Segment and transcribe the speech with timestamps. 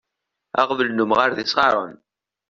[0.61, 1.95] Aɣbel n umɣaṛ d isɣaṛen.